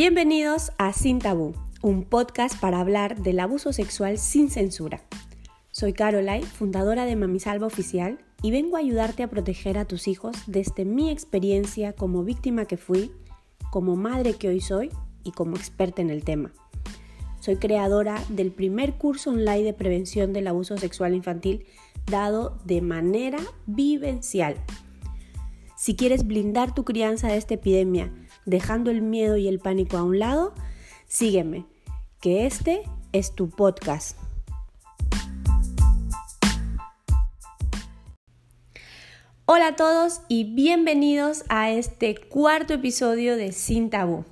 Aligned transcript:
Bienvenidos 0.00 0.70
a 0.78 0.92
Sin 0.92 1.18
Tabú, 1.18 1.54
un 1.82 2.04
podcast 2.04 2.56
para 2.60 2.78
hablar 2.78 3.20
del 3.20 3.40
abuso 3.40 3.72
sexual 3.72 4.16
sin 4.16 4.48
censura. 4.48 5.02
Soy 5.72 5.92
Caroline, 5.92 6.44
fundadora 6.46 7.04
de 7.04 7.16
Mamisalva 7.16 7.66
Oficial, 7.66 8.20
y 8.40 8.52
vengo 8.52 8.76
a 8.76 8.78
ayudarte 8.78 9.24
a 9.24 9.28
proteger 9.28 9.76
a 9.76 9.86
tus 9.86 10.06
hijos 10.06 10.36
desde 10.46 10.84
mi 10.84 11.10
experiencia 11.10 11.94
como 11.94 12.22
víctima 12.22 12.64
que 12.66 12.76
fui, 12.76 13.10
como 13.72 13.96
madre 13.96 14.34
que 14.34 14.46
hoy 14.46 14.60
soy 14.60 14.90
y 15.24 15.32
como 15.32 15.56
experta 15.56 16.00
en 16.00 16.10
el 16.10 16.22
tema. 16.22 16.52
Soy 17.40 17.56
creadora 17.56 18.22
del 18.28 18.52
primer 18.52 18.98
curso 18.98 19.30
online 19.30 19.64
de 19.64 19.74
prevención 19.74 20.32
del 20.32 20.46
abuso 20.46 20.78
sexual 20.78 21.12
infantil 21.12 21.66
dado 22.06 22.56
de 22.64 22.82
manera 22.82 23.40
vivencial. 23.66 24.64
Si 25.78 25.94
quieres 25.94 26.26
blindar 26.26 26.74
tu 26.74 26.84
crianza 26.84 27.28
de 27.28 27.36
esta 27.36 27.54
epidemia, 27.54 28.12
dejando 28.44 28.90
el 28.90 29.00
miedo 29.00 29.36
y 29.36 29.46
el 29.46 29.60
pánico 29.60 29.96
a 29.96 30.02
un 30.02 30.18
lado, 30.18 30.52
sígueme, 31.06 31.66
que 32.20 32.46
este 32.46 32.82
es 33.12 33.32
tu 33.36 33.48
podcast. 33.48 34.18
Hola 39.44 39.68
a 39.68 39.76
todos 39.76 40.22
y 40.26 40.52
bienvenidos 40.52 41.44
a 41.48 41.70
este 41.70 42.16
cuarto 42.16 42.74
episodio 42.74 43.36
de 43.36 43.52
Sin 43.52 43.88
Tabú. 43.88 44.24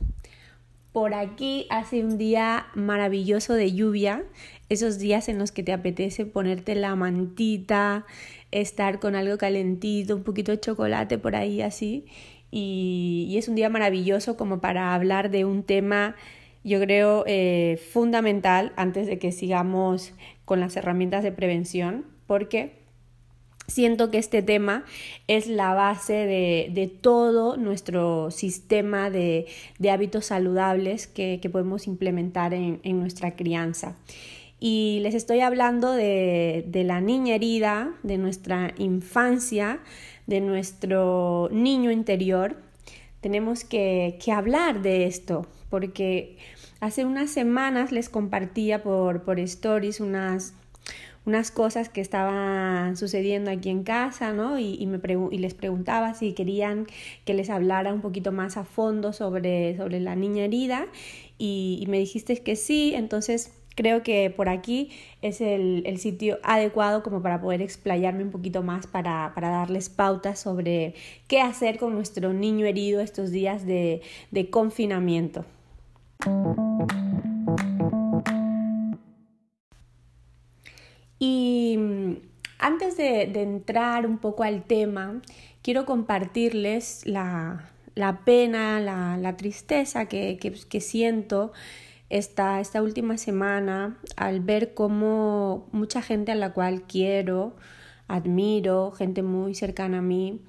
Por 0.91 1.15
aquí 1.15 1.69
hace 1.71 2.03
un 2.03 2.19
día 2.19 2.67
maravilloso 2.75 3.55
de 3.55 3.73
lluvia, 3.73 4.25
esos 4.69 4.99
días 4.99 5.29
en 5.29 5.39
los 5.39 5.53
que 5.53 5.63
te 5.63 5.73
apetece 5.73 6.27
ponerte 6.27 6.75
la 6.75 6.95
mantita, 6.97 8.07
estar 8.51 8.99
con 9.01 9.15
algo 9.15 9.39
calentito, 9.39 10.17
un 10.17 10.23
poquito 10.23 10.53
de 10.53 10.61
chocolate 10.61 11.19
por 11.19 11.37
ahí 11.37 11.63
así 11.63 12.07
y, 12.51 13.35
es 13.37 13.49
un 13.49 13.55
día 13.55 13.69
maravilloso 13.69 14.37
como 14.37 14.61
para 14.61 14.95
hablar 14.95 15.31
de 15.31 15.45
un 15.45 15.63
tema, 15.63 16.17
yo 16.65 16.81
creo, 16.81 17.25
eh, 17.27 17.81
fundamental 17.93 18.73
antes 18.77 19.07
de 19.07 19.19
que 19.19 19.33
sigamos 19.33 20.13
con 20.45 20.61
las 20.61 20.77
herramientas 20.77 21.23
de 21.23 21.33
prevención, 21.33 22.07
porque 22.27 22.73
siento 23.67 24.11
que 24.11 24.19
este 24.19 24.43
tema 24.43 24.85
es 25.27 25.49
la 25.49 25.75
base 25.75 26.15
de, 26.15 26.99
todo 27.01 27.57
nuestro 27.57 28.31
sistema 28.31 29.11
de, 29.11 29.47
hábitos 29.91 30.27
saludables 30.27 31.07
que, 31.07 31.41
podemos 31.53 31.87
implementar 31.87 32.55
en, 32.55 32.81
nuestra 32.99 33.37
crianza. 33.37 33.97
Y 34.59 35.01
les 35.03 35.15
estoy 35.15 35.41
hablando 35.41 35.93
de, 35.93 36.65
de 36.67 36.85
la 36.85 37.01
niña 37.01 37.35
herida, 37.35 37.95
de 38.03 38.19
nuestra 38.19 38.73
infancia, 38.79 39.81
de 40.27 40.41
nuestro 40.41 41.49
niño 41.53 41.91
interior, 41.91 42.57
tenemos 43.27 43.65
que, 43.65 44.19
hablar 44.33 44.83
de 44.83 45.07
esto, 45.07 45.47
porque 45.69 46.39
hace 46.79 47.05
unas 47.05 47.29
semanas 47.29 47.91
les 47.91 48.09
compartía 48.09 48.85
por, 48.85 49.25
por 49.25 49.41
stories 49.41 49.99
unas, 49.99 50.55
unas 51.25 51.51
cosas 51.51 51.89
que 51.89 52.01
estaban 52.01 52.97
sucediendo 52.97 53.51
aquí 53.51 53.69
en 53.69 53.83
casa, 53.83 54.33
¿no? 54.33 54.61
Y, 54.61 54.87
me 54.87 55.01
y 55.33 55.39
les 55.39 55.55
preguntaba 55.55 56.15
si 56.15 56.35
querían 56.35 56.87
que 57.25 57.35
les 57.35 57.51
hablara 57.51 57.93
un 57.93 58.01
poquito 58.01 58.31
más 58.31 58.57
a 58.57 58.65
fondo 58.65 59.13
sobre, 59.13 59.77
sobre 59.77 59.99
la 59.99 60.15
niña 60.15 60.45
herida 60.45 60.87
y, 61.37 61.81
y 61.83 61.87
me 61.89 61.99
dijiste 61.99 62.37
que 62.45 62.55
sí, 62.55 62.93
entonces 62.95 63.53
Creo 63.77 64.03
que 64.03 64.31
por 64.31 64.49
aquí 64.49 64.91
es 65.21 65.43
el, 65.43 65.99
sitio 65.99 66.39
adecuado 66.43 67.03
como 67.03 67.21
para 67.21 67.43
poder 67.43 67.61
explayarme 67.61 68.25
un 68.25 68.31
poquito 68.31 68.63
más 68.63 68.87
para, 68.87 69.35
darles 69.37 69.91
pautas 69.91 70.41
sobre 70.41 70.95
qué 71.29 71.43
hacer 71.43 71.77
con 71.77 71.95
nuestro 71.95 72.33
niño 72.33 72.65
herido 72.65 73.03
estos 73.03 73.31
días 73.31 73.67
de, 73.67 74.01
confinamiento. 74.51 75.45
Y 81.19 81.77
mm, 81.79 82.13
antes 82.59 82.97
de, 82.97 83.25
entrar 83.43 84.07
un 84.07 84.17
poco 84.17 84.43
al 84.43 84.65
tema, 84.65 85.21
quiero 85.61 85.85
compartirles 85.85 87.05
la, 87.05 87.69
pena, 88.25 88.81
la, 88.81 89.37
tristeza 89.37 90.07
que, 90.07 90.39
que 90.39 90.81
siento 90.81 91.53
esta, 92.09 92.61
esta 92.61 92.83
última 92.83 93.19
semana 93.19 93.99
al 94.17 94.41
ver 94.41 94.75
cómo 94.75 95.69
mucha 95.73 96.03
gente 96.03 96.33
a 96.33 96.35
la 96.35 96.53
cual 96.53 96.83
quiero, 96.83 97.57
admiro, 98.09 98.93
gente 98.93 99.23
muy 99.23 99.55
cercana 99.55 99.99
a 99.99 100.03
mí, 100.03 100.43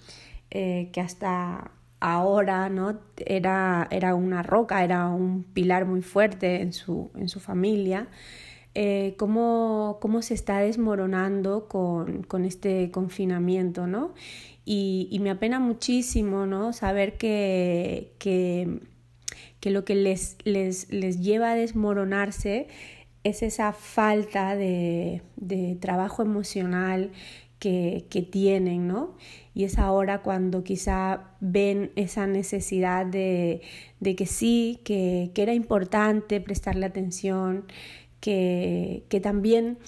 eh, 0.51 0.89
que 0.93 1.01
hasta 1.01 1.71
ahora 1.99 2.69
¿no? 2.69 2.99
era, 3.17 3.87
era 3.91 4.15
una 4.15 4.43
roca, 4.43 4.83
era 4.83 5.09
un 5.09 5.43
pilar 5.43 5.85
muy 5.85 6.01
fuerte 6.01 6.61
en 6.61 6.73
su, 6.73 7.11
en 7.15 7.29
su 7.29 7.39
familia, 7.39 8.07
eh, 8.75 9.15
cómo, 9.17 9.97
cómo, 10.01 10.21
se 10.21 10.35
está 10.35 10.59
desmoronando 10.59 11.67
con, 11.67 12.21
con 12.23 12.45
este 12.45 12.91
confinamiento, 12.91 13.87
¿no? 13.87 14.13
Y, 14.65 15.07
y, 15.11 15.19
me 15.19 15.31
apena 15.31 15.59
muchísimo, 15.59 16.45
¿no? 16.45 16.73
Saber 16.73 17.17
que, 17.17 18.13
que 18.19 18.81
que 19.59 19.71
lo 19.71 19.85
que 19.85 19.95
les, 19.95 20.37
les, 20.43 20.91
les 20.91 21.19
lleva 21.19 21.51
a 21.51 21.55
desmoronarse 21.55 22.67
es 23.23 23.43
esa 23.43 23.73
falta 23.73 24.55
de, 24.55 25.21
de 25.35 25.75
trabajo 25.75 26.21
emocional 26.21 27.11
que, 27.59 28.05
que, 28.09 28.21
tienen, 28.21 28.87
¿no? 28.87 29.15
Y 29.53 29.63
es 29.63 29.79
ahora 29.79 30.21
cuando 30.21 30.63
quizá 30.63 31.31
ven 31.39 31.91
esa 31.95 32.27
necesidad 32.27 33.05
de, 33.05 33.61
de 33.99 34.15
que 34.15 34.27
sí, 34.27 34.79
que, 34.83 35.31
que, 35.33 35.41
era 35.41 35.53
importante 35.53 36.39
prestarle 36.39 36.85
atención, 36.85 37.65
que, 38.19 39.03
que 39.09 39.19
también 39.19 39.79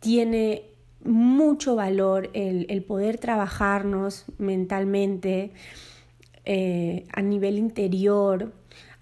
tiene 0.00 0.64
mucho 1.04 1.76
valor 1.76 2.30
el, 2.32 2.66
el 2.68 2.82
poder 2.82 3.18
trabajarnos 3.18 4.24
mentalmente 4.38 5.52
eh, 6.46 7.06
a 7.12 7.22
nivel 7.22 7.58
interior, 7.58 8.52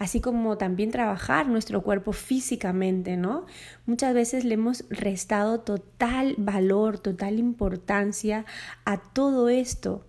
así 0.03 0.21
como 0.21 0.59
también 0.59 0.91
trabajar 0.91 1.47
nuestro 1.47 1.85
cuerpo 1.85 2.13
físicamente, 2.13 3.17
¿no? 3.17 3.47
Muchas 3.87 4.13
veces 4.15 4.45
le 4.45 4.55
hemos 4.55 4.85
restado 4.91 5.61
total 5.61 6.35
valor, 6.39 6.99
total 6.99 7.39
importancia 7.39 8.45
a 8.85 9.01
todo 9.01 9.49
esto 9.49 10.05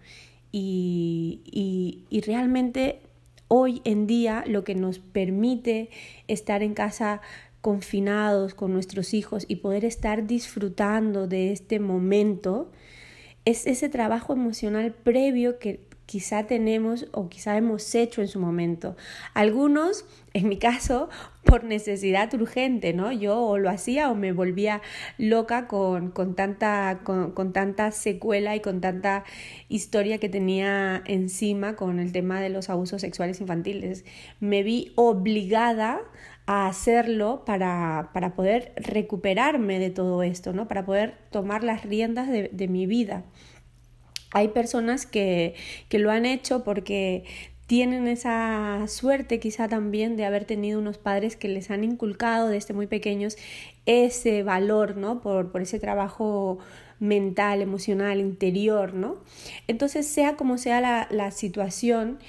y, 0.52 2.06
y, 2.10 2.22
realmente 2.22 3.02
hoy 3.48 3.84
en 3.84 4.08
día 4.08 4.44
lo 4.48 4.64
que 4.64 4.74
nos 4.74 4.98
permite 4.98 5.92
estar 6.28 6.64
en 6.64 6.74
casa 6.74 7.22
confinados 7.62 8.56
con 8.56 8.74
nuestros 8.74 9.14
hijos 9.14 9.46
y 9.48 9.58
poder 9.58 9.86
estar 9.86 10.26
disfrutando 10.26 11.28
de 11.28 11.52
este 11.52 11.80
momento 11.80 12.72
es 13.46 13.68
ese 13.68 13.90
trabajo 13.90 14.34
emocional 14.34 14.92
previo 14.92 15.60
que 15.60 15.93
quizá 16.06 16.46
tenemos 16.48 17.08
o 17.12 17.30
quizá 17.30 17.58
hemos 17.58 17.94
hecho 17.96 18.22
en 18.22 18.28
su 18.28 18.40
momento. 18.40 18.96
Algunos, 19.34 20.06
en 20.34 20.50
mi 20.50 20.58
caso, 20.58 21.10
por 21.46 21.64
necesidad 21.64 22.34
urgente, 22.34 22.94
¿no? 22.94 23.12
Yo 23.12 23.40
o 23.40 23.58
lo 23.58 23.70
hacía 23.70 24.10
o 24.10 24.16
me 24.16 24.32
volvía 24.32 24.82
loca 25.18 25.68
con, 25.68 26.12
con, 26.12 26.36
tanta, 26.36 27.02
con, 27.04 27.54
tanta 27.54 27.92
secuela 27.92 28.56
y 28.56 28.60
con 28.60 28.82
tanta 28.82 29.24
historia 29.70 30.18
que 30.18 30.30
tenía 30.30 31.04
encima 31.06 31.76
con 31.76 32.00
el 32.00 32.12
tema 32.12 32.42
de 32.42 32.50
los 32.50 32.70
abusos 32.70 33.02
sexuales 33.02 33.42
infantiles. 33.42 34.06
Me 34.40 34.64
vi 34.64 34.94
obligada 34.96 36.02
a 36.46 36.68
hacerlo 36.68 37.44
para, 37.46 38.10
para 38.14 38.36
poder 38.36 38.74
recuperarme 38.76 39.80
de 39.80 39.90
todo 39.90 40.24
esto, 40.24 40.54
¿no? 40.54 40.68
Para 40.68 40.86
poder 40.86 41.16
tomar 41.32 41.64
las 41.64 41.84
riendas 41.84 42.28
de, 42.28 42.50
de 42.52 42.68
mi 42.68 42.86
vida. 42.86 43.24
Hay 44.34 44.50
personas 44.50 45.06
que, 45.06 45.56
que 45.90 46.00
lo 46.00 46.12
han 46.12 46.26
hecho 46.26 46.64
porque 46.64 47.24
tienen 47.68 48.08
esa 48.08 48.86
suerte 48.88 49.40
quizá 49.40 49.68
también 49.68 50.18
de 50.18 50.26
haber 50.26 50.46
tenido 50.46 50.80
unos 50.80 50.98
padres 50.98 51.36
que 51.36 51.48
les 51.48 51.72
han 51.72 51.84
inculcado 51.84 52.50
desde 52.50 52.74
muy 52.74 52.88
pequeños 52.88 53.38
ese 53.86 54.44
valor, 54.44 54.98
¿no? 54.98 55.22
Por, 55.22 55.52
por 55.52 55.62
ese 55.62 55.80
trabajo 55.80 56.60
mental, 57.00 57.62
emocional, 57.62 58.20
interior, 58.20 58.94
¿no? 58.94 59.18
Entonces, 59.68 60.08
sea 60.08 60.36
como 60.36 60.58
sea 60.58 60.82
la, 60.82 61.08
la 61.10 61.32
situación, 61.32 62.20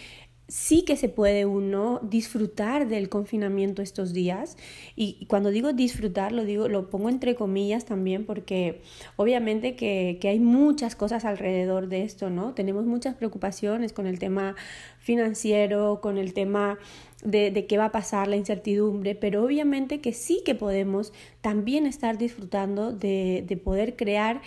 sí 0.46 0.84
que 0.84 0.96
se 0.96 1.08
puede 1.08 1.46
uno 1.46 2.00
disfrutar 2.02 2.86
del 2.86 3.08
confinamiento 3.08 3.80
estos 3.82 4.12
días. 4.12 4.56
Y 4.94 5.26
cuando 5.26 5.50
digo 5.50 5.72
disfrutar 5.72 6.32
lo 6.32 6.44
digo 6.44 6.68
lo 6.68 6.90
pongo 6.90 7.08
entre 7.08 7.34
comillas 7.34 7.84
también 7.84 8.26
porque 8.26 8.82
obviamente 9.16 9.74
que, 9.76 10.18
que, 10.20 10.28
hay 10.28 10.40
muchas 10.40 10.96
cosas 10.96 11.24
alrededor 11.24 11.88
de 11.88 12.02
esto 12.02 12.30
no 12.30 12.54
tenemos 12.54 12.84
muchas 12.84 13.14
preocupaciones 13.14 13.92
con 13.92 14.06
el 14.06 14.18
tema 14.18 14.54
financiero 14.98 16.00
con 16.00 16.18
el 16.18 16.34
tema 16.34 16.78
de, 17.22 17.50
de 17.50 17.66
qué 17.66 17.78
va 17.78 17.86
a 17.86 17.92
pasar 17.92 18.28
la 18.28 18.36
incertidumbre 18.36 19.14
pero 19.14 19.44
obviamente 19.44 20.00
que 20.00 20.12
sí 20.12 20.42
que 20.44 20.54
podemos 20.54 21.12
también 21.40 21.86
estar 21.86 22.18
disfrutando 22.18 22.92
de, 22.92 23.44
de 23.46 23.56
poder 23.56 23.96
crear 23.96 24.42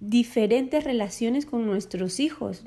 diferentes 0.00 0.84
relaciones 0.84 1.46
con 1.46 1.66
nuestros 1.66 2.20
hijos 2.20 2.64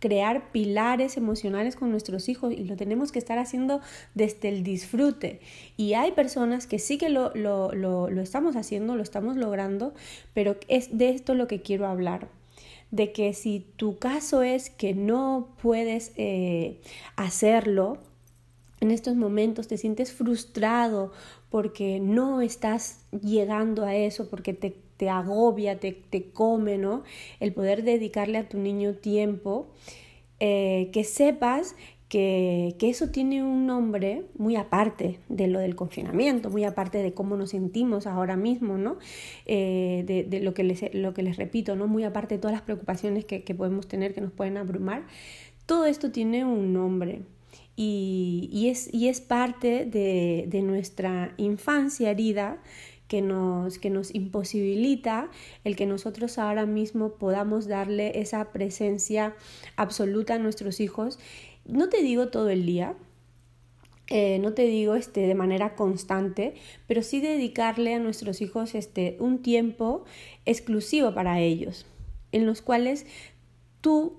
crear 0.00 0.50
pilares 0.50 1.16
emocionales 1.16 1.76
con 1.76 1.90
nuestros 1.90 2.28
hijos 2.28 2.52
y 2.52 2.64
lo 2.64 2.76
tenemos 2.76 3.12
que 3.12 3.20
estar 3.20 3.38
haciendo 3.38 3.80
desde 4.14 4.48
el 4.48 4.64
disfrute. 4.64 5.40
Y 5.76 5.94
hay 5.94 6.12
personas 6.12 6.66
que 6.66 6.78
sí 6.78 6.98
que 6.98 7.10
lo, 7.10 7.32
lo, 7.34 7.72
lo, 7.72 8.08
estamos 8.20 8.56
haciendo, 8.56 8.96
lo 8.96 9.02
estamos 9.02 9.36
logrando, 9.36 9.94
pero 10.34 10.56
es 10.66 10.96
de 10.96 11.10
esto 11.10 11.34
lo 11.34 11.46
que 11.46 11.62
quiero 11.62 11.86
hablar 11.86 12.28
de 12.90 13.12
que 13.12 13.32
si 13.34 13.64
tu 13.76 13.98
caso 13.98 14.42
es 14.42 14.68
que 14.68 14.94
no 14.94 15.54
puedes 15.62 16.10
eh, 16.16 16.80
hacerlo, 17.14 17.98
en 18.80 18.90
estos 18.90 19.14
momentos 19.14 19.68
te 19.68 19.78
sientes 19.78 20.12
frustrado 20.12 21.12
porque 21.50 22.00
no 22.00 22.40
estás 22.40 23.04
llegando 23.12 23.84
a 23.84 23.94
eso, 23.94 24.28
porque 24.28 24.54
te, 24.54 24.74
te 25.00 25.08
agobia, 25.08 25.80
te, 25.80 25.92
te, 25.92 26.30
come, 26.30 26.76
¿no? 26.76 27.04
El 27.40 27.54
poder 27.54 27.84
dedicarle 27.84 28.36
a 28.36 28.50
tu 28.50 28.58
niño 28.58 28.96
tiempo, 28.96 29.70
eh, 30.40 30.90
que 30.92 31.04
sepas 31.04 31.74
que, 32.10 32.76
eso 32.82 33.08
tiene 33.08 33.42
un 33.42 33.66
nombre 33.66 34.26
muy 34.36 34.56
aparte 34.56 35.18
de 35.30 35.46
lo 35.46 35.58
del 35.58 35.74
confinamiento, 35.74 36.50
muy 36.50 36.64
aparte 36.64 36.98
de 36.98 37.14
cómo 37.14 37.34
nos 37.38 37.48
sentimos 37.48 38.06
ahora 38.06 38.36
mismo, 38.36 38.76
¿no? 38.76 38.98
Eh, 39.46 40.26
de, 40.28 40.40
lo, 40.40 40.52
que 40.52 40.64
les, 40.64 40.92
lo 40.92 41.14
que 41.14 41.22
les 41.22 41.38
repito, 41.38 41.76
¿no? 41.76 41.86
Muy 41.86 42.04
aparte 42.04 42.34
de 42.34 42.40
todas 42.42 42.52
las 42.52 42.62
preocupaciones 42.62 43.24
que, 43.24 43.54
podemos 43.54 43.88
tener, 43.88 44.12
que 44.12 44.20
nos 44.20 44.32
pueden 44.32 44.58
abrumar, 44.58 45.06
todo 45.64 45.86
esto 45.86 46.12
tiene 46.12 46.44
un 46.44 46.74
nombre. 46.74 47.22
Y, 47.74 48.68
es, 48.70 48.92
y 48.92 49.08
es 49.08 49.22
parte 49.22 49.86
de, 49.86 50.44
de 50.46 50.60
nuestra 50.60 51.32
infancia 51.38 52.10
herida 52.10 52.58
que 53.10 53.22
nos, 53.22 53.80
que 53.80 53.90
nos 53.90 54.14
imposibilita 54.14 55.30
el 55.64 55.74
que 55.74 55.84
nosotros 55.84 56.38
ahora 56.38 56.64
mismo 56.64 57.14
podamos 57.14 57.66
darle 57.66 58.20
esa 58.20 58.52
presencia 58.52 59.34
absoluta 59.74 60.34
a 60.34 60.38
nuestros 60.38 60.78
hijos. 60.78 61.18
No 61.64 61.88
te 61.88 62.04
digo 62.04 62.28
todo 62.28 62.50
el 62.50 62.64
día, 62.66 62.94
eh, 64.06 64.38
no 64.38 64.52
te 64.52 64.62
digo 64.62 64.94
este, 64.94 65.22
de 65.22 65.34
manera 65.34 65.74
constante, 65.74 66.54
pero 66.86 67.02
sí 67.02 67.20
dedicarle 67.20 67.94
a 67.94 67.98
nuestros 67.98 68.40
hijos 68.40 68.76
este, 68.76 69.16
un 69.18 69.42
tiempo 69.42 70.04
exclusivo 70.46 71.12
para 71.12 71.40
ellos, 71.40 71.86
en 72.30 72.46
los 72.46 72.62
cuales 72.62 73.06
tú 73.80 74.18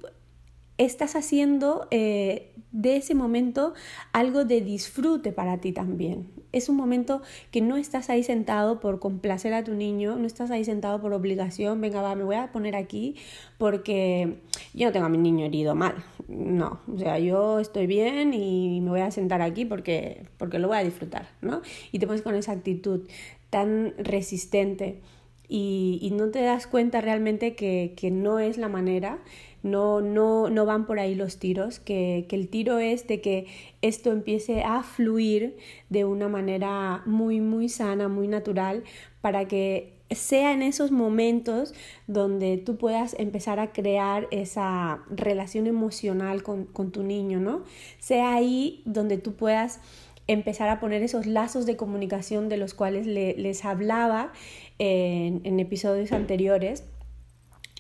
estás 0.86 1.16
haciendo 1.16 1.88
eh, 1.92 2.54
de 2.72 2.96
ese 2.96 3.16
momento 3.16 3.74
algo 4.14 4.46
de 4.46 4.62
disfrute 4.62 5.32
para 5.32 5.60
ti 5.60 5.72
también. 5.72 6.30
Es 6.52 6.70
un 6.70 6.76
momento 6.76 7.22
que 7.52 7.62
no 7.62 7.78
estás 7.78 8.10
ahí 8.10 8.24
sentado 8.24 8.80
por 8.80 9.00
complacer 9.00 9.54
a 9.54 9.64
tu 9.64 9.74
niño, 9.74 10.16
no 10.18 10.28
estás 10.28 10.52
ahí 10.52 10.66
sentado 10.66 11.02
por 11.02 11.14
obligación, 11.14 11.80
venga, 11.82 12.02
va, 12.02 12.16
me 12.16 12.24
voy 12.24 12.36
a 12.36 12.52
poner 12.52 12.76
aquí 12.76 13.16
porque 13.58 14.42
yo 14.74 14.88
no 14.88 14.92
tengo 14.92 15.06
a 15.06 15.10
mi 15.10 15.18
niño 15.18 15.46
herido 15.46 15.76
mal. 15.76 15.96
No, 16.28 16.80
o 16.94 16.98
sea, 16.98 17.20
yo 17.20 17.60
estoy 17.60 17.88
bien 17.88 18.34
y 18.34 18.82
me 18.82 18.90
voy 18.90 19.02
a 19.02 19.12
sentar 19.12 19.42
aquí 19.42 19.66
porque, 19.66 20.26
porque 20.38 20.60
lo 20.60 20.68
voy 20.68 20.78
a 20.78 20.84
disfrutar, 20.84 21.30
¿no? 21.42 21.62
Y 21.92 22.00
te 22.00 22.08
pones 22.08 22.22
con 22.22 22.36
esa 22.36 22.54
actitud 22.54 23.08
tan 23.50 23.94
resistente 23.98 25.02
y, 25.54 26.12
no 26.14 26.30
te 26.30 26.42
das 26.42 26.66
cuenta 26.66 27.02
realmente 27.02 27.56
que, 27.56 27.94
que 27.98 28.10
no 28.10 28.40
es 28.40 28.58
la 28.58 28.70
manera 28.70 29.20
no, 29.64 30.02
no, 30.02 30.50
no 30.50 30.66
van 30.66 30.86
por 30.86 31.00
ahí 31.00 31.14
los 31.14 31.38
tiros, 31.38 31.80
que, 31.80 32.26
que 32.28 32.36
el 32.36 32.48
tiro 32.48 32.80
es 32.80 33.08
de 33.08 33.22
que 33.22 33.48
esto 33.82 34.12
empiece 34.12 34.64
a 34.64 34.82
fluir 34.82 35.58
de 35.90 36.06
una 36.06 36.28
manera 36.28 37.04
muy, 37.06 37.42
muy 37.42 37.70
sana, 37.70 38.08
muy 38.08 38.28
natural, 38.28 38.84
para 39.22 39.48
que 39.48 39.94
sea 40.10 40.52
en 40.52 40.62
esos 40.62 40.92
momentos 40.92 41.74
donde 42.08 42.58
tú 42.58 42.78
puedas 42.78 43.16
empezar 43.20 43.60
a 43.60 43.72
crear 43.72 44.28
esa 44.32 45.04
relación 45.10 45.68
emocional 45.68 46.44
con, 46.44 46.66
con, 46.66 46.92
tu 46.92 47.04
niño, 47.04 47.40
¿no? 47.40 47.64
Sea 48.00 48.34
ahí 48.34 48.82
donde 48.86 49.18
tú 49.18 49.36
puedas 49.36 49.80
empezar 50.34 50.70
a 50.70 50.80
poner 50.80 51.04
esos 51.04 51.26
lazos 51.26 51.66
de 51.66 51.76
comunicación 51.76 52.50
de 52.50 52.58
los 52.58 52.74
cuales 52.74 53.06
les 53.06 53.66
hablaba 53.66 54.32
en, 54.80 55.60
episodios 55.60 56.12
anteriores 56.12 56.84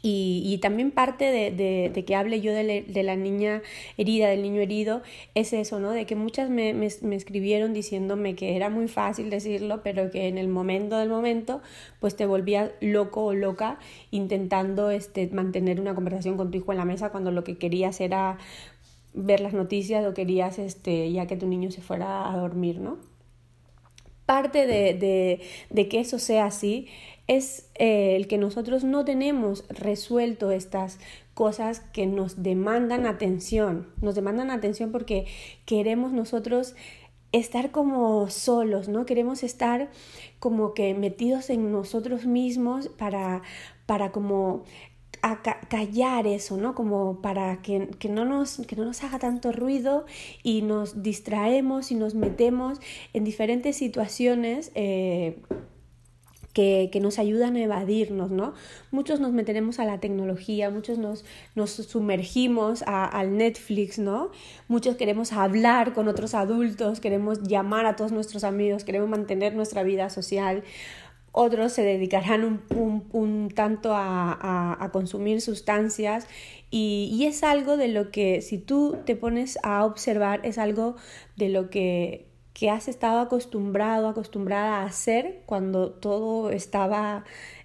y, 0.04 0.58
también 0.64 0.90
parte 0.90 1.26
de, 1.26 2.04
que 2.06 2.16
hable 2.16 2.42
yo 2.42 2.54
de, 2.54 3.04
la 3.04 3.16
niña 3.16 3.62
herida, 3.98 4.30
del 4.30 4.42
niño 4.42 4.60
herido, 4.60 5.04
es 5.36 5.54
eso, 5.54 5.80
¿no? 5.80 5.92
De 5.92 6.08
que 6.08 6.16
muchas 6.16 6.50
me, 6.50 6.74
me, 6.74 7.16
escribieron 7.16 7.72
diciéndome 7.74 8.34
que 8.34 8.56
era 8.56 8.70
muy 8.70 8.88
fácil 8.88 9.30
decirlo, 9.30 9.82
pero 9.84 10.10
que 10.10 10.28
en 10.28 10.40
el 10.40 10.48
momento 10.48 10.98
del 10.98 11.10
momento, 11.10 11.62
pues 12.00 12.16
te 12.16 12.26
volvías 12.26 12.72
loco 12.82 13.26
o 13.26 13.34
loca 13.34 13.78
intentando 14.10 14.90
este, 14.90 15.28
mantener 15.28 15.80
una 15.80 15.94
conversación 15.94 16.36
con 16.36 16.50
tu 16.50 16.58
hijo 16.58 16.72
en 16.72 16.80
la 16.80 16.86
mesa 16.86 17.12
cuando 17.12 17.30
lo 17.30 17.44
que 17.44 17.60
querías 17.60 18.02
era 18.02 18.40
ver 19.14 19.40
las 19.40 19.54
noticias 19.54 20.06
o 20.06 20.14
querías 20.14 20.60
este, 20.60 21.12
ya 21.12 21.28
que 21.28 21.36
tu 21.36 21.48
niño 21.48 21.72
se 21.72 21.82
fuera 21.82 22.32
a 22.32 22.38
dormir, 22.38 22.80
¿no? 22.80 22.98
Parte 24.26 24.66
de, 24.66 25.42
de 25.70 25.88
que 25.90 26.00
eso 26.00 26.18
sea 26.18 26.46
así 26.46 26.88
es 27.28 27.70
eh, 27.76 28.18
el 28.18 28.28
que 28.28 28.38
nosotros 28.38 28.84
no 28.84 29.06
tenemos 29.06 29.66
resuelto 29.70 30.52
estas 30.52 31.00
cosas 31.34 31.80
que 31.80 32.06
nos 32.06 32.44
demandan 32.44 33.06
atención. 33.06 33.88
Nos 34.02 34.16
demandan 34.16 34.52
atención 34.52 34.92
porque 34.92 35.28
queremos 35.66 36.12
nosotros 36.12 36.76
estar 37.32 37.72
como 37.72 38.30
solos, 38.30 38.90
¿no? 38.90 39.06
Queremos 39.06 39.44
estar 39.44 39.90
como 40.40 40.74
que 40.74 40.94
metidos 40.94 41.50
en 41.50 41.72
nosotros 41.72 42.26
mismos 42.26 42.90
para, 42.90 43.44
para 43.86 44.12
como 44.12 44.66
callar 45.72 46.28
eso, 46.28 46.58
¿no? 46.58 46.76
Como 46.76 47.22
para 47.22 47.62
que, 47.62 47.88
no 48.10 48.26
nos, 48.26 48.58
que 48.68 48.76
no 48.76 48.84
nos 48.84 49.06
haga 49.06 49.20
tanto 49.20 49.54
ruido 49.54 50.06
y 50.44 50.64
nos 50.64 51.02
distraemos 51.02 51.94
y 51.94 51.96
nos 51.96 52.14
metemos 52.14 52.80
en 53.14 53.24
diferentes 53.24 53.78
situaciones 53.78 54.74
eh, 54.76 55.40
que, 56.52 56.90
que, 56.92 57.00
nos 57.00 57.20
ayudan 57.20 57.56
a 57.56 57.64
evadirnos, 57.64 58.32
¿no? 58.32 58.54
Muchos 58.92 59.22
nos 59.22 59.32
meteremos 59.32 59.80
a 59.80 59.86
la 59.86 60.02
tecnología, 60.02 60.70
muchos 60.70 60.98
nos, 60.98 61.24
nos 61.56 61.72
sumergimos 61.72 62.84
al 62.86 63.38
Netflix, 63.38 63.98
¿no? 63.98 64.32
Muchos 64.68 64.98
queremos 64.98 65.32
hablar 65.32 65.94
con 65.94 66.10
otros 66.10 66.34
adultos, 66.34 67.00
queremos 67.00 67.44
llamar 67.44 67.86
a 67.86 67.96
todos 67.96 68.12
nuestros 68.12 68.44
amigos, 68.44 68.84
queremos 68.84 69.08
mantener 69.08 69.56
nuestra 69.56 69.84
vida 69.84 70.10
social. 70.10 70.66
Otros 71.32 71.72
se 71.72 71.84
dedicarán 71.84 72.44
un, 72.44 73.04
un, 73.12 73.50
tanto 73.50 73.94
a, 73.94 74.32
a, 74.34 74.84
a, 74.84 74.92
consumir 74.92 75.42
sustancias 75.42 76.28
y, 76.70 77.10
y 77.14 77.26
es 77.26 77.44
algo 77.44 77.78
de 77.78 77.88
lo 77.88 78.12
que 78.12 78.42
si 78.42 78.58
tú 78.58 78.98
te 79.06 79.16
pones 79.16 79.58
a 79.64 79.86
observar 79.86 80.42
es 80.44 80.58
algo 80.58 80.96
de 81.38 81.50
lo 81.50 81.70
que 81.70 82.32
que 82.54 82.70
has 82.70 82.88
estado 82.88 83.20
acostumbrado, 83.20 84.08
acostumbrada 84.08 84.78
a 84.78 84.86
hacer 84.86 85.42
cuando 85.46 85.92
todo 85.92 86.52
estaba 86.52 87.24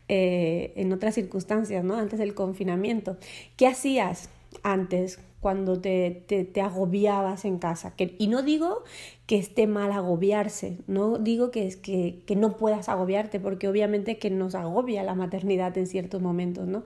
eh, 0.09 0.73
en 0.77 0.93
otras 0.93 1.15
circunstancias, 1.15 1.85
¿no? 1.85 1.97
Antes 1.97 2.19
del 2.19 2.35
confinamiento. 2.35 3.17
¿Qué 3.57 3.67
hacías 3.67 4.31
antes 4.63 5.19
cuando 5.41 5.81
te, 5.81 6.25
te, 6.27 6.61
agobiabas 6.61 7.45
en 7.45 7.59
casa? 7.59 7.95
Que, 7.95 8.15
y 8.19 8.29
no 8.29 8.43
digo 8.43 8.83
que 9.27 9.39
esté 9.39 9.67
mal 9.67 9.93
agobiarse, 9.93 10.79
no 10.87 11.19
digo 11.19 11.51
que, 11.51 11.67
es, 11.67 11.77
que, 11.77 12.23
que 12.27 12.37
no 12.37 12.57
puedas 12.57 12.89
agobiarte, 12.89 13.41
porque 13.41 13.69
obviamente 13.69 14.19
que 14.19 14.31
nos 14.31 14.55
agobia 14.55 15.03
la 15.03 15.15
maternidad 15.15 15.77
en 15.79 15.87
ciertos 15.87 16.23
momentos, 16.23 16.67
¿no? 16.67 16.85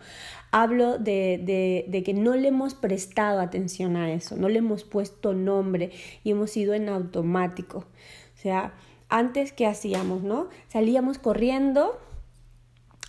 Hablo 0.51 0.99
de, 0.99 1.41
de, 1.43 1.85
de 1.89 2.03
que 2.03 2.15
no 2.15 2.35
le 2.35 2.49
hemos 2.49 2.75
prestado 2.75 3.41
atención 3.41 3.97
a 3.97 4.13
eso, 4.13 4.37
no 4.37 4.49
le 4.49 4.59
hemos 4.59 4.85
puesto 4.85 5.33
nombre 5.35 5.91
y 6.25 6.31
hemos 6.31 6.57
ido 6.57 6.75
en 6.75 6.89
automático. 6.89 7.79
O 7.79 8.43
sea, 8.43 8.75
antes, 9.11 9.53
¿qué 9.53 9.67
hacíamos, 9.67 10.23
no? 10.23 10.49
Salíamos 10.69 11.19
corriendo 11.19 11.99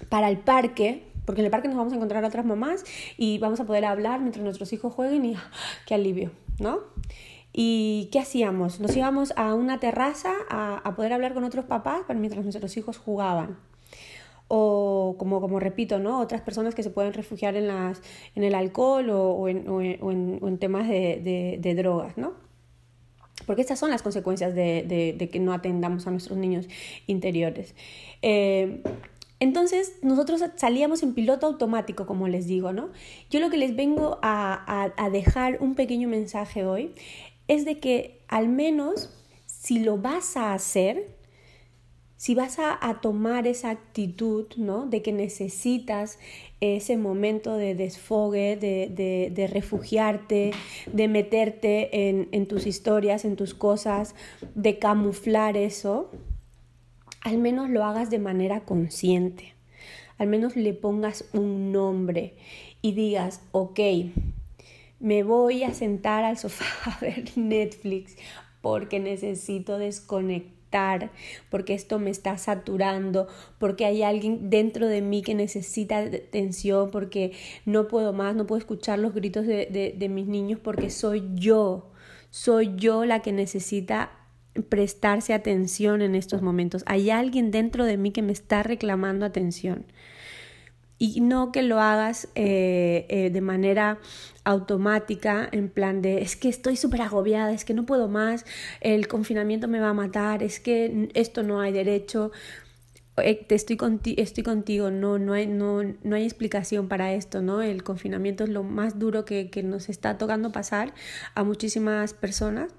para 0.10 0.30
el 0.30 0.40
parque, 0.40 1.04
porque 1.26 1.42
en 1.42 1.46
el 1.46 1.52
parque 1.52 1.68
nos 1.68 1.78
vamos 1.78 1.94
a 1.94 1.96
encontrar 1.96 2.24
a 2.24 2.28
otras 2.28 2.46
mamás 2.46 2.84
y 3.18 3.38
vamos 3.40 3.60
a 3.60 3.66
poder 3.66 3.86
hablar 3.86 4.20
mientras 4.22 4.44
nuestros 4.44 4.74
hijos 4.74 4.94
jueguen 4.94 5.26
y 5.26 5.36
¡ah! 5.36 5.52
qué 5.86 5.96
alivio, 5.96 6.32
¿no? 6.60 6.80
¿Y 7.54 8.10
qué 8.12 8.20
hacíamos? 8.20 8.80
Nos 8.80 8.96
íbamos 8.96 9.34
a 9.36 9.54
una 9.54 9.80
terraza 9.80 10.34
a, 10.50 10.94
poder 10.96 11.12
hablar 11.14 11.34
con 11.34 11.44
otros 11.44 11.66
papás 11.66 12.04
mientras 12.16 12.44
nuestros 12.44 12.78
hijos 12.78 12.98
jugaban. 12.98 13.58
O 14.48 15.16
como, 15.18 15.42
como 15.42 15.60
repito, 15.60 16.00
¿no? 16.00 16.20
Otras 16.20 16.42
personas 16.42 16.76
que 16.76 16.84
se 16.84 16.90
pueden 16.90 17.14
refugiar 17.14 17.56
en, 17.56 17.68
las, 17.68 18.02
en 18.36 18.44
el 18.44 18.56
alcohol 18.56 19.10
o, 19.10 19.48
en, 19.48 19.68
o 19.68 19.82
en, 19.82 20.58
temas 20.60 20.88
de, 20.88 21.22
de, 21.24 21.58
de 21.60 21.76
drogas, 21.76 22.18
¿no? 22.18 22.34
Porque 23.46 23.62
estas 23.62 23.80
son 23.80 23.90
las 23.90 24.02
consecuencias 24.02 24.54
de, 24.56 25.16
de, 25.18 25.30
que 25.30 25.40
no 25.40 25.54
atendamos 25.54 26.08
a 26.08 26.12
nuestros 26.12 26.38
niños 26.38 26.68
interiores. 27.08 27.76
Eh, 28.22 28.84
entonces 29.42 29.96
nosotros 30.04 30.44
salíamos 30.56 31.02
en 31.02 31.16
piloto 31.16 31.48
automático, 31.48 32.06
como 32.06 32.28
les 32.28 32.46
digo, 32.46 32.74
¿no? 32.74 32.92
Yo 33.32 33.40
lo 33.40 33.50
que 33.50 33.58
les 33.58 33.76
vengo 33.76 34.20
a, 34.22 34.92
dejar 35.12 35.58
un 35.62 35.74
pequeño 35.74 36.08
mensaje 36.08 36.64
hoy 36.64 36.92
es 37.48 37.66
de 37.66 37.80
que 37.80 38.22
al 38.28 38.50
menos 38.50 39.10
si 39.48 39.80
lo 39.80 39.98
vas 39.98 40.38
a 40.38 40.54
hacer, 40.54 41.08
si 42.18 42.36
vas 42.36 42.60
a, 42.60 43.00
tomar 43.02 43.48
esa 43.48 43.72
actitud, 43.72 44.46
¿no? 44.58 44.86
De 44.86 45.02
que 45.02 45.12
necesitas 45.12 46.20
ese 46.60 46.96
momento 46.98 47.58
de 47.58 47.74
desfogue, 47.74 48.58
de, 48.58 49.50
refugiarte, 49.52 50.52
de 50.94 51.08
meterte 51.08 52.10
en 52.10 52.46
tus 52.48 52.68
historias, 52.68 53.26
en 53.26 53.36
tus 53.36 53.56
cosas, 53.56 54.14
de 54.54 54.78
camuflar 54.78 55.58
eso, 55.58 56.12
al 57.22 57.38
menos 57.38 57.70
lo 57.70 57.84
hagas 57.84 58.10
de 58.10 58.20
manera 58.20 58.62
consciente, 58.62 59.54
al 60.18 60.28
menos 60.28 60.56
le 60.56 60.74
pongas 60.74 61.26
un 61.34 61.72
nombre 61.72 62.36
y 62.82 62.94
digas, 62.94 63.42
ok, 63.52 63.80
me 65.00 65.24
voy 65.24 65.64
a 65.64 65.74
sentar 65.74 66.24
al 66.24 66.38
sofá 66.38 66.66
a 66.92 67.00
ver 67.00 67.26
Netflix 67.36 68.18
porque 68.62 69.00
necesito 69.00 69.78
desconectar 69.78 70.62
porque 71.50 71.74
esto 71.74 72.00
me 72.00 72.10
está 72.10 72.38
saturando, 72.38 73.28
porque 73.60 73.86
hay 73.86 74.04
alguien 74.04 74.50
dentro 74.50 74.88
de 74.88 75.02
mí 75.02 75.22
que 75.22 75.36
necesita 75.36 76.00
atención, 76.00 76.92
porque 76.92 77.34
no 77.66 77.88
puedo 77.88 78.14
más, 78.14 78.36
no 78.36 78.48
puedo 78.48 78.60
escuchar 78.60 79.00
los 79.00 79.14
gritos 79.14 79.46
de, 79.46 79.96
de 79.98 80.10
mis 80.10 80.28
niños 80.28 80.60
porque 80.64 80.90
soy 80.90 81.24
yo, 81.34 81.92
soy 82.30 82.74
yo 82.78 83.06
la 83.06 83.22
que 83.22 83.34
necesita 83.34 84.12
prestarse 84.70 85.34
atención 85.34 86.02
en 86.02 86.16
estos 86.16 86.42
momentos. 86.42 86.84
Hay 86.86 87.10
alguien 87.10 87.52
dentro 87.52 87.86
de 87.86 87.98
mí 87.98 88.12
que 88.12 88.22
me 88.22 88.34
está 88.34 88.64
reclamando 88.64 89.26
atención 89.26 89.86
y 91.02 91.20
no 91.20 91.52
que 91.52 91.64
lo 91.64 91.80
hagas 91.80 92.28
eh, 92.36 93.08
eh, 93.10 93.32
de 93.32 93.42
manera 93.42 93.98
automática, 94.44 95.50
en 95.52 95.68
plan 95.68 96.04
de 96.04 96.22
es 96.22 96.36
que 96.36 96.48
estoy 96.48 96.76
súper 96.76 97.02
agobiada, 97.02 97.52
es 97.54 97.66
que 97.66 97.74
no 97.74 97.88
puedo 97.88 98.08
más, 98.08 98.46
el 98.82 99.08
confinamiento 99.08 99.68
me 99.68 99.80
va 99.80 99.90
a 99.90 99.94
matar, 99.96 100.44
es 100.44 100.60
que 100.60 101.10
esto 101.16 101.42
no 101.42 101.60
hay 101.60 101.72
derecho. 101.72 102.32
Eh, 103.18 103.44
te 103.48 103.56
estoy, 103.56 103.80
estoy 104.18 104.44
contigo, 104.44 104.92
no, 104.92 105.18
no, 105.18 105.34
hay, 105.34 105.48
no, 105.48 105.82
no 106.04 106.16
hay 106.16 106.24
explicación 106.24 106.88
para 106.88 107.14
esto, 107.14 107.42
¿no? 107.42 107.64
El 107.64 107.84
confinamiento 107.84 108.44
es 108.44 108.52
lo 108.52 108.62
más 108.62 109.00
duro 109.00 109.26
que, 109.26 109.50
que 109.50 109.64
nos 109.64 109.90
está 109.90 110.20
tocando 110.20 110.52
pasar 110.52 110.94
a 111.34 111.44
muchísimas 111.44 112.14
personas 112.14 112.72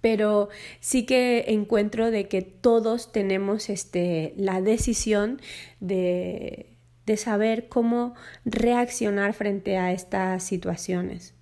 pero 0.00 0.48
sí 0.80 1.06
que 1.06 1.46
encuentro 1.48 2.10
de 2.10 2.28
que 2.28 2.42
todos 2.42 3.12
tenemos 3.12 3.68
este, 3.70 4.34
la 4.36 4.60
decisión 4.60 5.40
de, 5.80 6.76
de 7.06 7.16
saber 7.16 7.68
cómo 7.68 8.14
reaccionar 8.44 9.32
frente 9.32 9.78
a 9.78 9.92
estas 9.92 10.42
situaciones. 10.44 11.34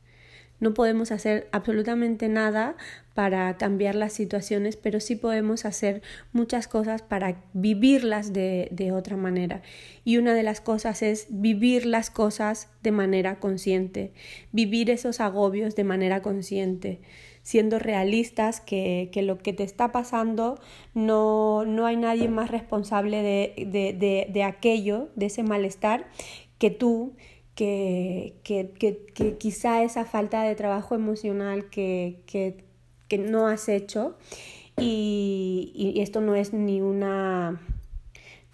No 0.58 0.72
podemos 0.72 1.12
hacer 1.12 1.48
absolutamente 1.52 2.28
nada 2.28 2.76
para 3.14 3.56
cambiar 3.58 3.94
las 3.94 4.14
situaciones, 4.14 4.76
pero 4.76 5.00
sí 5.00 5.16
podemos 5.16 5.64
hacer 5.64 6.02
muchas 6.32 6.66
cosas 6.66 7.02
para 7.02 7.42
vivirlas 7.52 8.32
de, 8.32 8.68
de, 8.70 8.92
otra 8.92 9.16
manera. 9.16 9.62
Y 10.04 10.16
una 10.16 10.34
de 10.34 10.42
las 10.42 10.62
cosas 10.62 11.02
es 11.02 11.26
vivir 11.28 11.84
las 11.84 12.10
cosas 12.10 12.68
de 12.82 12.92
manera 12.92 13.38
consciente, 13.38 14.12
vivir 14.52 14.90
esos 14.90 15.20
agobios 15.20 15.76
de 15.76 15.84
manera 15.84 16.22
consciente, 16.22 17.00
siendo 17.46 17.78
realistas 17.78 18.60
que, 18.60 19.08
que 19.12 19.22
lo 19.22 19.38
que 19.38 19.52
te 19.52 19.62
está 19.62 19.92
pasando 19.92 20.58
no, 20.94 21.64
no 21.64 21.86
hay 21.86 21.96
nadie 21.96 22.28
más 22.28 22.50
responsable 22.50 23.22
de, 23.22 23.66
de, 23.68 24.26
de, 24.28 24.42
aquello, 24.42 25.10
de 25.14 25.26
ese 25.26 25.44
malestar, 25.44 26.08
que 26.58 26.72
tú, 26.72 27.14
que, 27.54 28.34
que, 28.42 28.72
que, 29.14 29.36
quizá 29.38 29.84
esa 29.84 30.04
falta 30.04 30.42
de 30.42 30.56
trabajo 30.56 30.96
emocional 30.96 31.70
que, 31.70 32.24
que 32.26 33.18
no 33.18 33.46
has 33.46 33.68
hecho. 33.68 34.16
Y, 34.76 35.70
y, 35.72 36.00
esto 36.00 36.20
no 36.20 36.34
es 36.34 36.52
ni 36.52 36.80
una... 36.80 37.60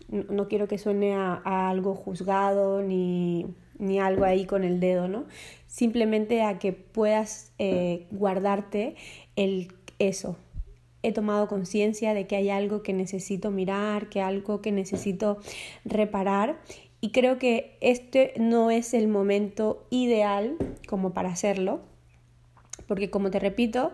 No 0.08 0.48
quiero 0.48 0.68
que 0.68 0.76
suene 0.76 1.14
a, 1.14 1.40
a 1.46 1.70
algo 1.70 1.94
juzgado 1.94 2.82
ni, 2.82 3.46
ni 3.78 4.00
algo 4.00 4.26
ahí 4.26 4.44
con 4.44 4.64
el 4.64 4.80
dedo, 4.80 5.08
¿no? 5.08 5.24
Simplemente 5.72 6.42
a 6.42 6.58
que 6.58 6.74
puedas 6.74 7.50
eh, 7.58 8.06
guardarte 8.10 8.94
el 9.36 9.72
eso. 9.98 10.36
He 11.02 11.12
tomado 11.12 11.48
conciencia 11.48 12.12
de 12.12 12.26
que 12.26 12.36
hay 12.36 12.50
algo 12.50 12.82
que 12.82 12.92
necesito 12.92 13.50
mirar, 13.50 14.10
que 14.10 14.20
algo 14.20 14.60
que 14.60 14.70
necesito 14.70 15.38
reparar 15.86 16.60
y 17.00 17.08
creo 17.08 17.38
que 17.38 17.78
este 17.80 18.34
no 18.36 18.70
es 18.70 18.92
el 18.92 19.08
momento 19.08 19.86
ideal 19.88 20.58
como 20.86 21.14
para 21.14 21.30
hacerlo, 21.30 21.80
porque 22.86 23.08
como 23.08 23.30
te 23.30 23.38
repito, 23.38 23.92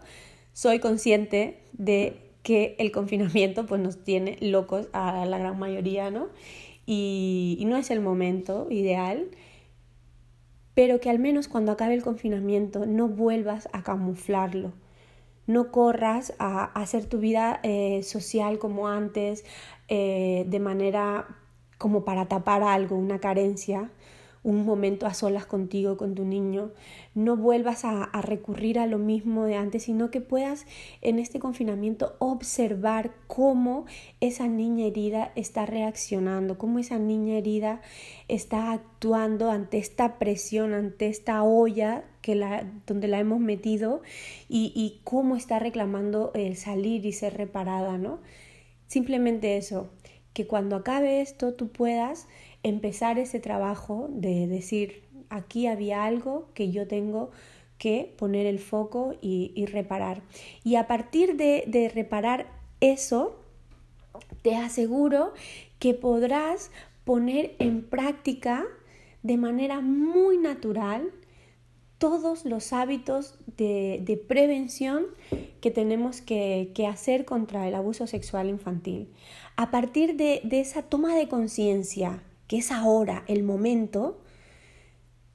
soy 0.54 0.80
consciente 0.80 1.60
de 1.74 2.16
que 2.42 2.74
el 2.80 2.90
confinamiento 2.90 3.66
pues 3.66 3.80
nos 3.80 4.02
tiene 4.02 4.36
locos 4.40 4.88
a 4.92 5.24
la 5.26 5.38
gran 5.38 5.60
mayoría, 5.60 6.10
¿no? 6.10 6.26
Y, 6.86 7.56
y 7.60 7.66
no 7.66 7.76
es 7.76 7.92
el 7.92 8.00
momento 8.00 8.66
ideal 8.68 9.28
pero 10.78 11.00
que 11.00 11.10
al 11.10 11.18
menos 11.18 11.48
cuando 11.48 11.72
acabe 11.72 11.94
el 11.94 12.04
confinamiento 12.04 12.86
no 12.86 13.08
vuelvas 13.08 13.68
a 13.72 13.82
camuflarlo. 13.82 14.74
No 15.48 15.72
corras 15.72 16.34
a, 16.38 16.66
hacer 16.80 17.04
tu 17.06 17.18
vida 17.18 17.58
eh, 17.64 18.04
social 18.04 18.60
como 18.60 18.86
antes, 18.86 19.44
eh, 19.88 20.44
de 20.46 20.60
manera 20.60 21.26
como 21.78 22.04
para 22.04 22.26
tapar 22.28 22.62
algo, 22.62 22.94
una 22.94 23.18
carencia, 23.18 23.90
un 24.42 24.64
momento 24.64 25.06
a 25.06 25.14
solas 25.14 25.46
contigo, 25.46 25.96
con 25.96 26.14
tu 26.14 26.24
niño, 26.24 26.72
no 27.14 27.36
vuelvas 27.36 27.84
a, 27.84 28.08
recurrir 28.22 28.78
a 28.78 28.86
lo 28.86 28.98
mismo 28.98 29.44
de 29.44 29.56
antes, 29.56 29.84
sino 29.84 30.10
que 30.10 30.20
puedas 30.20 30.66
en 31.02 31.18
este 31.18 31.38
confinamiento 31.38 32.16
observar 32.18 33.12
cómo 33.26 33.86
esa 34.20 34.46
niña 34.46 34.86
herida 34.86 35.32
está 35.34 35.66
reaccionando, 35.66 36.58
cómo 36.58 36.78
esa 36.78 36.98
niña 36.98 37.38
herida 37.38 37.80
está 38.28 38.72
actuando 38.72 39.50
ante 39.50 39.78
esta 39.78 40.18
presión, 40.18 40.74
ante 40.74 41.08
esta 41.08 41.42
olla 41.42 42.04
que 42.22 42.34
la, 42.34 42.70
donde 42.86 43.08
la 43.08 43.18
hemos 43.18 43.40
metido 43.40 44.02
y, 44.48 44.72
y 44.74 45.00
cómo 45.04 45.36
está 45.36 45.58
reclamando 45.58 46.32
el 46.34 46.56
salir 46.56 47.04
y 47.06 47.12
ser 47.12 47.36
reparada, 47.36 47.98
¿no? 47.98 48.20
Simplemente 48.86 49.56
eso, 49.56 49.90
que 50.32 50.46
cuando 50.46 50.76
acabe 50.76 51.20
esto 51.20 51.54
tú 51.54 51.68
puedas 51.68 52.28
empezar 52.62 53.18
ese 53.18 53.40
trabajo 53.40 54.08
de 54.10 54.46
decir, 54.46 55.02
aquí 55.30 55.66
había 55.66 56.04
algo 56.04 56.48
que 56.54 56.70
yo 56.70 56.86
tengo 56.86 57.30
que 57.78 58.12
poner 58.18 58.46
el 58.46 58.58
foco 58.58 59.14
y, 59.20 59.66
reparar. 59.66 60.22
Y 60.64 60.76
a 60.76 60.86
partir 60.86 61.36
de, 61.36 61.90
reparar 61.94 62.46
eso, 62.80 63.36
te 64.42 64.56
aseguro 64.56 65.32
que 65.78 65.94
podrás 65.94 66.70
poner 67.04 67.54
en 67.60 67.82
práctica 67.82 68.64
de 69.22 69.36
manera 69.36 69.80
muy 69.80 70.38
natural 70.38 71.12
todos 71.98 72.44
los 72.44 72.72
hábitos 72.72 73.38
de, 73.56 74.24
prevención 74.28 75.06
que 75.60 75.70
tenemos 75.70 76.20
que, 76.20 76.72
hacer 76.90 77.24
contra 77.24 77.68
el 77.68 77.76
abuso 77.76 78.08
sexual 78.08 78.48
infantil. 78.48 79.08
A 79.56 79.70
partir 79.70 80.16
de 80.16 80.42
esa 80.50 80.82
toma 80.82 81.14
de 81.14 81.28
conciencia 81.28 82.22
que 82.48 82.58
es 82.58 82.72
ahora 82.72 83.22
el 83.28 83.44
momento, 83.44 84.18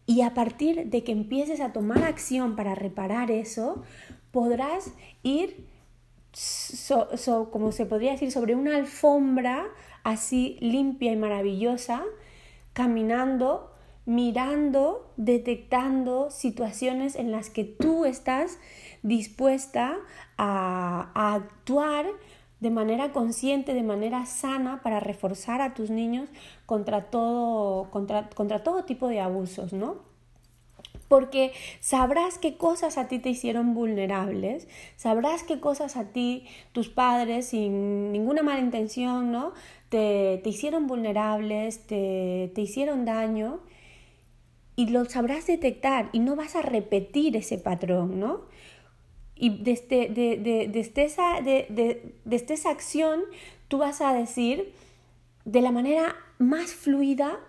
y 0.05 0.22
a 0.22 0.34
partir 0.34 0.89
de 0.89 1.03
que 1.03 1.13
empieces 1.13 1.62
a 1.62 1.72
tomar 1.72 2.03
acción 2.03 2.55
para 2.58 2.75
reparar 2.75 3.32
eso, 3.32 3.84
podrás 4.32 4.91
ir, 5.22 5.65
como 7.51 7.72
se 7.72 7.86
podría 7.86 8.12
decir, 8.12 8.32
sobre 8.32 8.55
una 8.55 8.75
alfombra 8.75 9.67
así 10.03 10.58
limpia 10.60 11.13
y 11.13 11.15
maravillosa, 11.15 12.03
caminando, 12.74 13.72
mirando, 14.05 15.13
detectando 15.15 16.29
situaciones 16.29 17.15
en 17.15 17.32
las 17.32 17.50
que 17.50 17.63
tú 17.63 18.05
estás 18.05 18.58
dispuesta 19.01 19.98
a, 20.38 21.36
actuar 21.36 22.08
de 22.63 22.72
manera 22.72 23.12
consciente, 23.12 23.74
de 23.74 23.84
manera 23.84 24.25
sana, 24.25 24.82
para 24.82 25.01
reforzar 25.01 25.62
a 25.62 25.74
tus 25.74 25.89
niños 25.89 26.29
contra 26.65 27.10
todo, 27.12 27.91
contra, 27.91 28.29
contra 28.29 28.63
todo 28.63 28.86
tipo 28.86 29.10
de 29.10 29.20
abusos, 29.20 29.74
¿no? 29.74 29.98
Porque 31.10 31.51
sabrás 31.82 32.38
qué 32.38 32.55
cosas 32.55 32.98
a 32.98 33.10
ti 33.10 33.20
te 33.20 33.29
hicieron 33.29 33.74
vulnerables, 33.74 34.70
sabrás 34.96 35.43
qué 35.43 35.60
cosas 35.60 35.98
a 35.98 36.05
ti, 36.05 36.46
tus 36.72 36.88
padres, 36.88 37.48
sin 37.48 38.13
ninguna 38.13 38.43
mala 38.43 38.62
intención, 38.62 39.29
¿no? 39.29 39.51
Te, 39.89 40.39
te 40.41 40.50
hicieron 40.50 40.88
vulnerables, 40.88 41.86
te, 41.86 42.50
te 42.55 42.62
hicieron 42.62 43.03
daño 43.03 43.60
y 44.77 44.88
lo 44.88 45.03
sabrás 45.03 45.48
detectar 45.48 46.10
y 46.13 46.20
no 46.20 46.38
vas 46.38 46.55
a 46.55 46.62
repetir 46.62 47.36
ese 47.36 47.58
patrón, 47.58 48.22
¿no? 48.22 48.41
Y 49.43 49.50
desde, 49.50 50.07
de, 50.07 50.38
de, 50.38 50.69
desde, 50.71 51.03
esa, 51.03 51.41
de, 51.41 52.13
desde 52.23 52.53
esa 52.53 52.69
acción 52.69 53.19
tú 53.67 53.79
vas 53.79 54.00
a 54.00 54.13
decir 54.13 54.73
de 55.43 55.59
la 55.59 55.71
manera 55.71 56.15
más 56.39 56.73
fluida, 56.73 57.39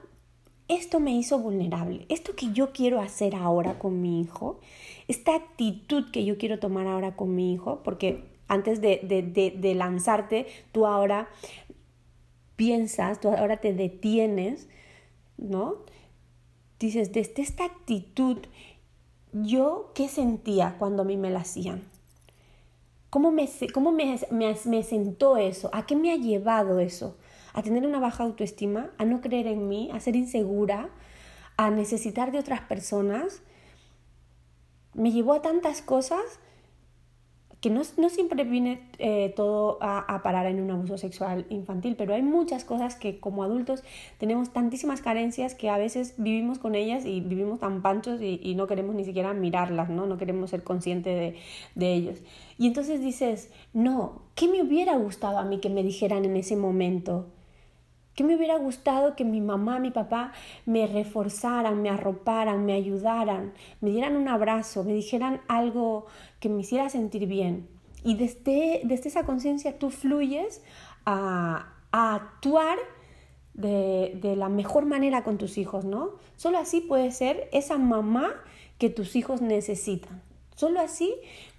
esto 0.66 0.98
me 0.98 1.12
hizo 1.12 1.38
vulnerable, 1.38 2.04
esto 2.08 2.34
que 2.34 2.50
yo 2.52 2.72
quiero 2.72 3.00
hacer 3.00 3.36
ahora 3.36 3.78
con 3.78 4.00
mi 4.02 4.20
hijo, 4.20 4.58
esta 5.06 5.36
actitud 5.36 6.10
que 6.10 6.24
yo 6.24 6.36
quiero 6.36 6.58
tomar 6.58 6.88
ahora 6.88 7.14
con 7.14 7.36
mi 7.36 7.52
hijo, 7.52 7.80
porque 7.84 8.24
Antes 8.46 8.80
de, 8.80 8.98
de 9.56 9.74
lanzarte, 9.74 10.46
tú 10.72 10.86
ahora 10.86 11.28
piensas, 12.56 13.20
tú 13.20 13.28
ahora 13.28 13.56
te 13.56 13.72
detienes, 13.72 14.68
¿no? 15.38 15.76
Dices, 16.78 17.12
desde 17.12 17.40
esta 17.42 17.64
actitud, 17.64 18.38
¿yo 19.34 19.90
qué 19.94 20.08
sentía 20.08 20.76
cuando 20.78 21.02
a 21.02 21.04
mí 21.04 21.16
me 21.16 21.30
la 21.30 21.40
hacían? 21.40 21.82
¿Cómo, 23.10 23.30
me, 23.30 23.48
cómo 23.72 23.92
me, 23.92 24.18
me, 24.30 24.82
sentó 24.82 25.36
eso? 25.36 25.70
¿A 25.72 25.86
qué 25.86 25.94
me 25.94 26.12
ha 26.12 26.16
llevado 26.16 26.80
eso? 26.80 27.16
¿A 27.52 27.62
tener 27.62 27.86
una 27.86 28.00
baja 28.00 28.24
autoestima? 28.24 28.90
¿A 28.98 29.04
no 29.04 29.20
creer 29.20 29.46
en 29.46 29.68
mí? 29.68 29.90
¿A 29.92 30.00
ser 30.00 30.16
insegura? 30.16 30.88
¿A 31.56 31.70
necesitar 31.70 32.32
de 32.32 32.38
otras 32.38 32.62
personas? 32.62 33.42
Me 34.94 35.12
llevó 35.12 35.34
a 35.34 35.42
tantas 35.42 35.82
cosas 35.82 36.40
que 37.64 37.71
no, 37.71 37.83
siempre 38.11 38.44
viene 38.44 38.83
eh, 38.99 39.33
todo 39.35 39.78
a, 39.80 40.21
parar 40.23 40.44
en 40.44 40.61
un 40.61 40.71
abuso 40.71 40.99
sexual 40.99 41.47
infantil, 41.49 41.97
pero 41.97 42.12
hay 42.12 42.21
muchas 42.21 42.62
cosas 42.62 42.94
que 42.94 43.18
como 43.21 43.42
adultos 43.42 43.83
tenemos 44.18 44.52
tantísimas 44.52 45.00
carencias 45.00 45.54
que 45.54 45.71
a 45.71 45.78
veces 45.78 46.12
vivimos 46.18 46.59
con 46.59 46.75
ellas 46.75 47.06
y 47.06 47.23
vivimos 47.23 47.61
tan 47.61 47.80
panchos 47.80 48.21
y, 48.21 48.54
no 48.54 48.66
queremos 48.66 48.94
ni 48.94 49.06
siquiera 49.06 49.33
mirarlas, 49.33 49.88
¿no? 49.88 50.04
No 50.04 50.18
queremos 50.18 50.50
ser 50.50 50.62
conscientes 50.62 51.14
de, 51.18 51.38
de 51.75 51.94
ellos. 51.94 52.18
Y 52.59 52.66
entonces 52.66 53.00
dices, 53.00 53.50
no, 53.73 54.21
¿qué 54.35 54.47
me 54.47 54.61
hubiera 54.61 54.99
gustado 54.99 55.38
a 55.38 55.44
mí 55.44 55.59
que 55.59 55.71
me 55.71 55.83
dijeran 55.83 56.26
en 56.26 56.37
ese 56.37 56.56
momento? 56.56 57.28
¿Qué 58.14 58.23
me 58.25 58.37
hubiera 58.37 58.56
gustado 58.56 59.16
que 59.16 59.25
mi 59.25 59.40
mamá, 59.40 59.78
mi 59.80 59.90
papá 59.90 60.33
me 60.66 60.87
reforzaran, 60.87 61.83
me 61.83 61.90
arroparan, 61.90 62.64
me 62.64 62.75
ayudaran, 62.75 63.52
me 63.80 63.90
dieran 63.90 64.16
un 64.16 64.28
abrazo, 64.28 64.85
me 64.85 64.94
dijeran 64.94 65.40
algo 65.49 66.06
que 66.40 66.49
me 66.49 66.61
hiciera 66.61 66.88
sentir 66.88 67.26
bien? 67.26 67.68
Y 68.04 68.16
desde, 68.16 68.83
desde 68.85 69.09
esa 69.09 69.25
conciencia 69.25 69.78
tú 69.78 69.90
fluyes 69.90 70.62
a, 71.06 71.71
actuar 71.97 72.76
de, 73.54 74.18
de, 74.21 74.35
la 74.35 74.49
mejor 74.49 74.85
manera 74.85 75.23
con 75.23 75.38
tus 75.38 75.59
hijos, 75.59 75.85
¿no? 75.85 76.11
Solo 76.37 76.59
así 76.59 76.80
puedes 76.80 77.16
ser 77.16 77.49
esa 77.52 77.78
mamá 77.78 78.35
que 78.78 78.90
tus 78.90 79.14
hijos 79.14 79.40
necesitan. 79.40 80.21
Solo 80.56 80.80
así 80.80 81.14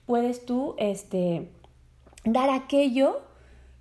puedes 0.05 0.45
tú 0.45 0.75
este, 0.77 1.49
dar 2.25 2.49
aquello 2.49 3.21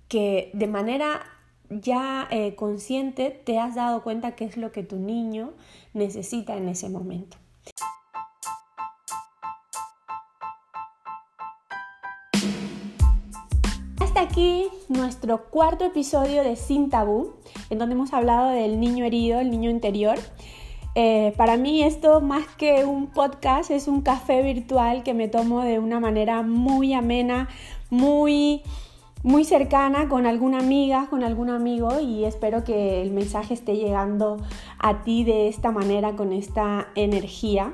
que 0.07 0.49
de 0.53 0.67
manera 0.67 1.23
ya 1.69 2.27
eh, 2.31 2.55
consciente 2.55 3.29
te 3.29 3.59
has 3.59 3.75
dado 3.75 4.03
cuenta 4.03 4.35
qué 4.35 4.45
es 4.45 4.57
lo 4.57 4.71
que 4.71 4.83
tu 4.83 4.97
niño 4.97 5.53
necesita 5.93 6.55
en 6.57 6.69
ese 6.69 6.89
momento. 6.89 7.37
Hasta 13.99 14.21
aquí 14.21 14.67
nuestro 14.89 15.49
cuarto 15.49 15.85
episodio 15.85 16.43
de 16.43 16.55
Sin 16.55 16.89
Tabú, 16.89 17.33
en 17.69 17.79
donde 17.79 17.95
hemos 17.95 18.13
hablado 18.13 18.49
del 18.49 18.79
niño 18.79 19.05
herido, 19.05 19.39
el 19.39 19.49
niño 19.49 19.69
interior. 19.69 20.17
Eh, 20.97 21.33
para 21.35 21.57
mí 21.57 21.83
esto 21.83 22.21
más 22.21 22.47
que 22.55 22.85
un 22.85 23.07
podcast 23.07 23.69
es 23.69 23.89
un 23.89 24.01
café 24.01 24.41
virtual 24.41 25.03
que 25.03 25.13
me 25.13 25.27
tomo 25.27 25.61
de 25.61 25.77
una 25.77 25.99
manera 25.99 26.41
muy 26.41 26.93
amena, 26.93 27.49
muy 27.89 28.63
muy 29.25 29.43
cercana 29.43 30.07
con 30.07 30.27
alguna 30.27 30.59
amiga, 30.59 31.07
con 31.09 31.23
algún 31.23 31.49
amigo 31.49 31.99
y 31.99 32.25
espero 32.25 32.63
que 32.63 33.01
el 33.01 33.09
mensaje 33.09 33.55
esté 33.55 33.75
llegando 33.75 34.37
a 34.77 35.01
ti 35.01 35.23
de 35.23 35.47
esta 35.47 35.71
manera, 35.71 36.15
con 36.15 36.31
esta 36.31 36.89
energía. 36.93 37.73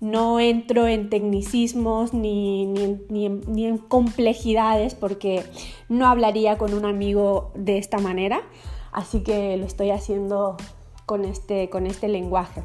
No 0.00 0.40
entro 0.40 0.88
en 0.88 1.08
tecnicismos 1.08 2.14
ni, 2.14 2.66
ni, 2.66 3.26
en, 3.26 3.78
complejidades 3.78 4.96
porque 4.96 5.44
no 5.88 6.08
hablaría 6.08 6.58
con 6.58 6.74
un 6.74 6.84
amigo 6.84 7.52
de 7.54 7.78
esta 7.78 7.98
manera, 7.98 8.42
así 8.90 9.20
que 9.20 9.56
lo 9.56 9.66
estoy 9.66 9.90
haciendo 9.90 10.56
con 11.06 11.24
este, 11.24 11.70
con 11.70 11.86
este 11.86 12.08
lenguaje. 12.08 12.64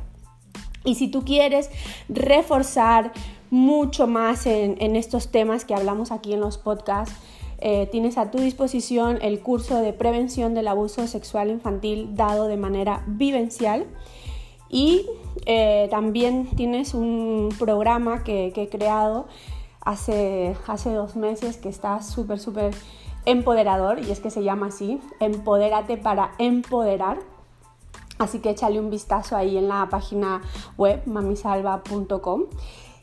Y 0.84 0.96
si 0.96 1.08
tú 1.08 1.24
quieres 1.24 1.70
reforzar 2.10 3.13
mucho 3.52 4.08
más 4.08 4.48
en 4.48 4.96
estos 4.96 5.31
temas 5.31 5.66
que 5.66 5.75
hablamos 5.75 6.12
aquí 6.12 6.34
en 6.34 6.40
los 6.40 6.57
podcasts, 6.57 7.16
eh, 7.59 7.87
tienes 7.92 8.18
a 8.18 8.31
tu 8.31 8.39
disposición 8.39 9.20
el 9.22 9.39
curso 9.39 9.79
de 9.79 9.94
prevención 9.94 10.53
del 10.53 10.68
abuso 10.68 11.07
sexual 11.07 11.50
infantil 11.50 12.16
dado 12.16 12.48
de 12.48 12.57
manera 12.57 13.03
vivencial. 13.07 13.85
Y 14.70 15.05
eh, 15.46 15.87
también 15.92 16.48
tienes 16.55 16.94
un 16.94 17.50
programa 17.59 18.24
que, 18.24 18.51
he 18.55 18.70
creado 18.70 19.27
hace, 19.81 20.55
hace 20.68 20.92
dos 20.94 21.16
meses 21.16 21.57
que 21.57 21.70
está 21.70 22.01
súper, 22.01 22.39
súper 22.39 22.74
empoderador 23.25 24.00
y 24.00 24.11
es 24.11 24.20
que 24.20 24.29
se 24.29 24.44
llama 24.44 24.68
así, 24.68 25.00
Empodérate 25.20 25.98
para 25.98 26.31
empoderar. 26.39 27.20
Así 28.20 28.39
que 28.39 28.51
échale 28.51 28.79
un 28.79 28.89
vistazo 28.89 29.35
ahí 29.35 29.57
en 29.57 29.68
la 29.68 29.87
página 29.89 30.42
web 30.77 31.01
mamisalva.com. 31.05 32.44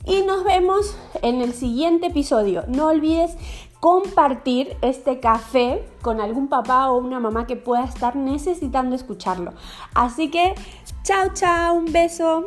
Y 0.07 0.23
nos 0.23 0.45
vemos 0.45 0.97
en 1.21 1.43
el 1.43 1.53
siguiente 1.53 2.07
episodio. 2.07 2.65
No 2.69 2.87
olvides 2.87 3.37
compartir 3.81 4.77
este 4.83 5.21
café 5.21 5.85
con 6.03 6.21
algún 6.21 6.49
papá 6.49 6.91
o 6.91 6.99
una 6.99 7.19
mamá 7.19 7.47
que 7.47 7.57
pueda 7.57 7.85
estar 7.85 8.15
necesitando 8.15 8.95
escucharlo. 8.95 9.55
Así 9.95 10.31
que, 10.31 10.55
chao, 11.03 11.31
chao, 11.33 11.75
un 11.75 11.91
beso. 11.91 12.47